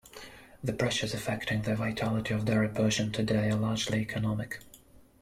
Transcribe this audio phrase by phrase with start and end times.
[0.63, 4.57] The pressures affecting the vitality of Dari Persian today are largely economic.